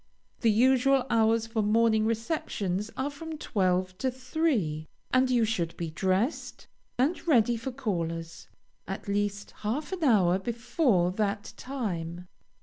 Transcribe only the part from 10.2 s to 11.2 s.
before